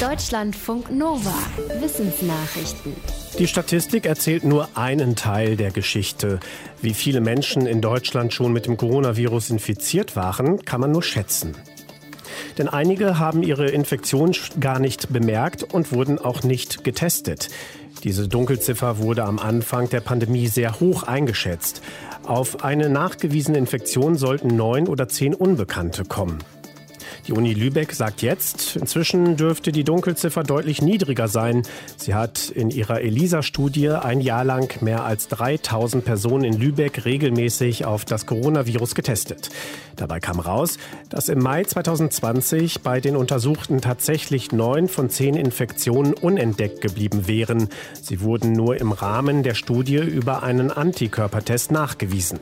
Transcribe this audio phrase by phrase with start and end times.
[0.00, 1.32] Deutschlandfunk Nova.
[1.80, 2.92] Wissensnachrichten.
[3.38, 6.38] Die Statistik erzählt nur einen Teil der Geschichte.
[6.82, 11.56] Wie viele Menschen in Deutschland schon mit dem Coronavirus infiziert waren, kann man nur schätzen.
[12.58, 17.48] Denn einige haben ihre Infektion gar nicht bemerkt und wurden auch nicht getestet.
[18.04, 21.80] Diese Dunkelziffer wurde am Anfang der Pandemie sehr hoch eingeschätzt.
[22.22, 26.40] Auf eine nachgewiesene Infektion sollten neun oder zehn Unbekannte kommen.
[27.26, 31.62] Die Uni Lübeck sagt jetzt, inzwischen dürfte die Dunkelziffer deutlich niedriger sein.
[31.96, 37.84] Sie hat in ihrer ELISA-Studie ein Jahr lang mehr als 3000 Personen in Lübeck regelmäßig
[37.84, 39.50] auf das Coronavirus getestet.
[39.96, 40.76] Dabei kam raus,
[41.08, 47.70] dass im Mai 2020 bei den Untersuchten tatsächlich neun von zehn Infektionen unentdeckt geblieben wären.
[48.00, 52.38] Sie wurden nur im Rahmen der Studie über einen Antikörpertest nachgewiesen.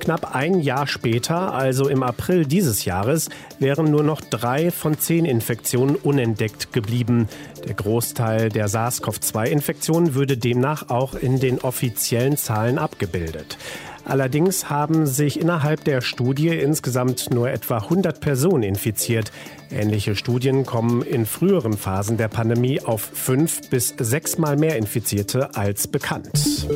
[0.00, 5.24] Knapp ein Jahr später, also im April dieses Jahres, wären nur noch drei von zehn
[5.24, 7.28] Infektionen unentdeckt geblieben.
[7.66, 13.58] Der Großteil der SARS-CoV-2-Infektionen würde demnach auch in den offiziellen Zahlen abgebildet.
[14.04, 19.32] Allerdings haben sich innerhalb der Studie insgesamt nur etwa 100 Personen infiziert.
[19.68, 25.88] Ähnliche Studien kommen in früheren Phasen der Pandemie auf fünf bis sechsmal mehr Infizierte als
[25.88, 26.68] bekannt.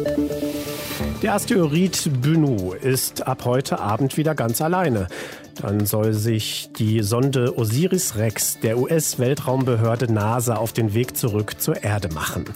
[1.23, 5.07] Der Asteroid Bennu ist ab heute Abend wieder ganz alleine.
[5.61, 12.09] Dann soll sich die Sonde Osiris-Rex der US-Weltraumbehörde NASA auf den Weg zurück zur Erde
[12.09, 12.47] machen.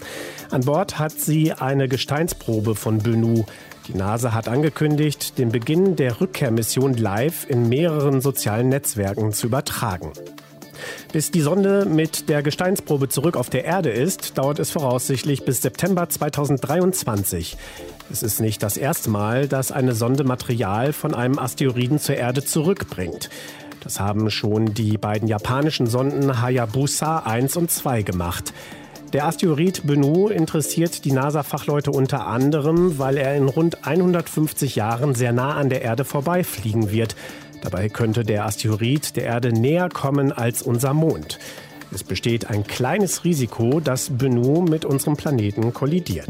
[0.51, 3.45] An Bord hat sie eine Gesteinsprobe von Bennu.
[3.87, 10.11] Die NASA hat angekündigt, den Beginn der Rückkehrmission live in mehreren sozialen Netzwerken zu übertragen.
[11.15, 15.63] Bis die Sonde mit der Gesteinsprobe zurück auf der Erde ist, dauert es voraussichtlich bis
[15.63, 17.57] September 2023.
[18.11, 22.45] Es ist nicht das erste Mal, dass eine Sonde Material von einem Asteroiden zur Erde
[22.45, 23.31] zurückbringt.
[23.79, 28.53] Das haben schon die beiden japanischen Sonden Hayabusa 1 und 2 gemacht.
[29.13, 35.33] Der Asteroid Bennu interessiert die NASA-Fachleute unter anderem, weil er in rund 150 Jahren sehr
[35.33, 37.15] nah an der Erde vorbeifliegen wird.
[37.65, 41.39] Dabei könnte der Asteroid der Erde näher kommen als unser Mond.
[41.93, 46.29] Es besteht ein kleines Risiko, dass Bennu mit unserem Planeten kollidiert.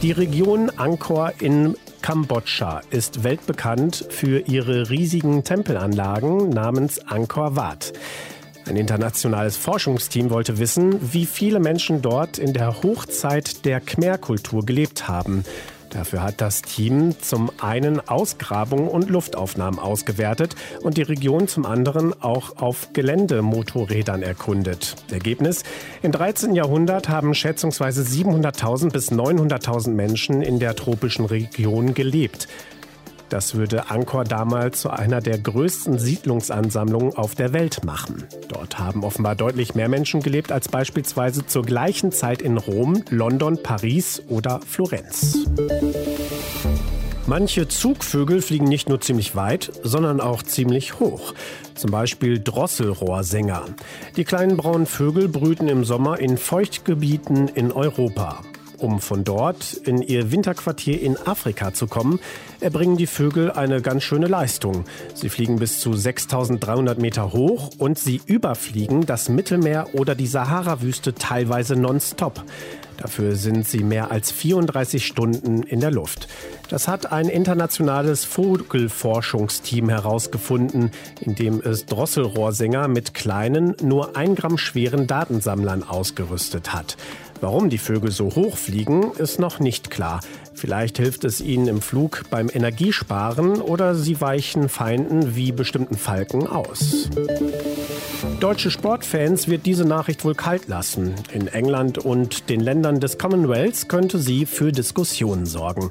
[0.00, 7.92] Die Region Angkor in Kambodscha ist weltbekannt für ihre riesigen Tempelanlagen namens Angkor Wat.
[8.66, 15.06] Ein internationales Forschungsteam wollte wissen, wie viele Menschen dort in der Hochzeit der Khmer-Kultur gelebt
[15.08, 15.44] haben.
[15.90, 22.20] Dafür hat das Team zum einen Ausgrabungen und Luftaufnahmen ausgewertet und die Region zum anderen
[22.22, 24.96] auch auf Geländemotorrädern erkundet.
[25.10, 25.64] Ergebnis?
[26.02, 26.54] Im 13.
[26.54, 32.46] Jahrhundert haben schätzungsweise 700.000 bis 900.000 Menschen in der tropischen Region gelebt.
[33.30, 38.24] Das würde Angkor damals zu einer der größten Siedlungsansammlungen auf der Welt machen.
[38.48, 43.62] Dort haben offenbar deutlich mehr Menschen gelebt als beispielsweise zur gleichen Zeit in Rom, London,
[43.62, 45.38] Paris oder Florenz.
[47.26, 51.32] Manche Zugvögel fliegen nicht nur ziemlich weit, sondern auch ziemlich hoch.
[51.76, 53.66] Zum Beispiel Drosselrohrsänger.
[54.16, 58.42] Die kleinen braunen Vögel brüten im Sommer in Feuchtgebieten in Europa.
[58.80, 62.18] Um von dort in ihr Winterquartier in Afrika zu kommen,
[62.60, 64.84] erbringen die Vögel eine ganz schöne Leistung.
[65.12, 71.14] Sie fliegen bis zu 6300 Meter hoch und sie überfliegen das Mittelmeer oder die Sahara-Wüste
[71.14, 72.42] teilweise nonstop.
[72.96, 76.28] Dafür sind sie mehr als 34 Stunden in der Luft.
[76.68, 84.58] Das hat ein internationales Vogelforschungsteam herausgefunden, in dem es Drosselrohrsänger mit kleinen, nur ein Gramm
[84.58, 86.96] schweren Datensammlern ausgerüstet hat.
[87.40, 90.20] Warum die Vögel so hoch fliegen, ist noch nicht klar.
[90.52, 96.46] Vielleicht hilft es ihnen im Flug beim Energiesparen oder sie weichen Feinden wie bestimmten Falken
[96.46, 97.08] aus.
[98.40, 101.14] Deutsche Sportfans wird diese Nachricht wohl kalt lassen.
[101.32, 105.90] In England und den Ländern des Commonwealths könnte sie für Diskussionen sorgen.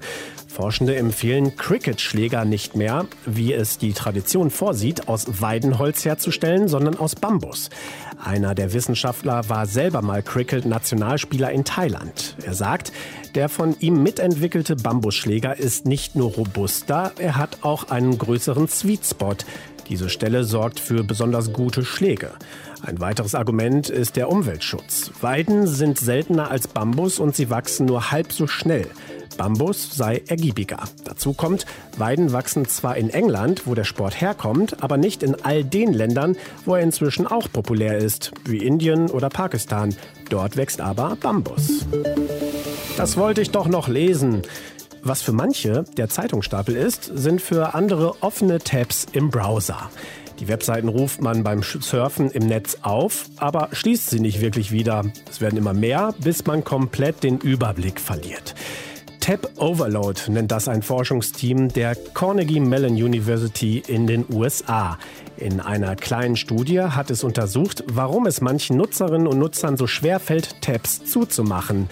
[0.60, 7.16] Forschende empfehlen Cricket-Schläger nicht mehr, wie es die Tradition vorsieht, aus Weidenholz herzustellen, sondern aus
[7.16, 7.70] Bambus.
[8.22, 12.36] Einer der Wissenschaftler war selber mal Cricket-Nationalspieler in Thailand.
[12.46, 12.92] Er sagt,
[13.36, 19.06] der von ihm mitentwickelte Bambusschläger ist nicht nur robuster, er hat auch einen größeren Sweet
[19.06, 19.38] Spot.
[19.90, 22.32] Diese Stelle sorgt für besonders gute Schläge.
[22.84, 25.12] Ein weiteres Argument ist der Umweltschutz.
[25.20, 28.88] Weiden sind seltener als Bambus und sie wachsen nur halb so schnell.
[29.38, 30.80] Bambus sei ergiebiger.
[31.06, 31.66] Dazu kommt,
[31.98, 36.38] Weiden wachsen zwar in England, wo der Sport herkommt, aber nicht in all den Ländern,
[36.66, 39.96] wo er inzwischen auch populär ist, wie Indien oder Pakistan.
[40.30, 41.86] Dort wächst aber Bambus.
[42.96, 44.44] Das wollte ich doch noch lesen.
[45.04, 49.90] Was für manche der Zeitungsstapel ist, sind für andere offene Tabs im Browser.
[50.40, 55.04] Die Webseiten ruft man beim Surfen im Netz auf, aber schließt sie nicht wirklich wieder.
[55.30, 58.56] Es werden immer mehr, bis man komplett den Überblick verliert.
[59.20, 64.98] Tab Overload nennt das ein Forschungsteam der Carnegie Mellon University in den USA.
[65.36, 70.20] In einer kleinen Studie hat es untersucht, warum es manchen Nutzerinnen und Nutzern so schwer
[70.20, 71.90] fällt, Tabs zuzumachen.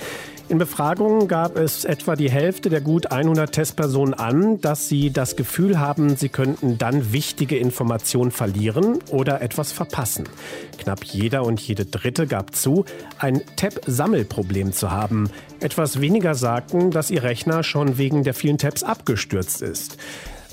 [0.50, 5.36] In Befragungen gab es etwa die Hälfte der gut 100 Testpersonen an, dass sie das
[5.36, 10.24] Gefühl haben, sie könnten dann wichtige Informationen verlieren oder etwas verpassen.
[10.78, 12.86] Knapp jeder und jede Dritte gab zu,
[13.20, 15.30] ein Tab-Sammelproblem zu haben.
[15.60, 19.98] Etwas weniger sagten, dass ihr Rechner schon wegen der vielen Tabs abgestürzt ist.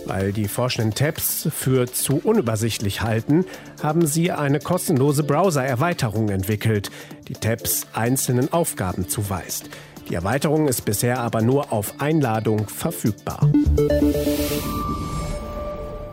[0.06, 3.44] Weil die forschenden Tabs für zu unübersichtlich halten,
[3.82, 6.90] haben sie eine kostenlose Browser-Erweiterung entwickelt,
[7.28, 9.70] die Tabs einzelnen Aufgaben zuweist.
[10.08, 13.48] Die Erweiterung ist bisher aber nur auf Einladung verfügbar.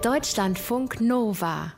[0.01, 1.73] Deutschlandfunk Nova